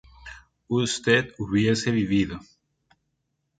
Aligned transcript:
usted 0.67 1.35
hubiese 1.37 1.91
vivido 1.91 2.39